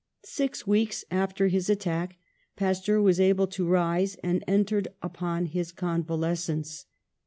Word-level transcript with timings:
Six 0.25 0.65
weeks 0.65 1.05
after 1.11 1.47
his 1.47 1.69
attack 1.69 2.17
Pasteur 2.55 2.99
was 2.99 3.19
able 3.19 3.45
to 3.45 3.67
rise, 3.67 4.15
and 4.23 4.43
entered 4.47 4.87
upon 5.03 5.45
his 5.45 5.71
convalescence. 5.71 6.87